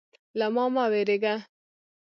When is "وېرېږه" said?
0.91-1.35